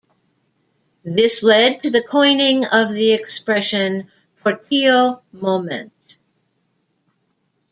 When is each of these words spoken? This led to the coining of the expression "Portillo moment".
This 1.05 1.43
led 1.43 1.83
to 1.83 1.91
the 1.91 2.01
coining 2.01 2.65
of 2.65 2.91
the 2.91 3.11
expression 3.13 4.09
"Portillo 4.37 5.21
moment". 5.31 6.17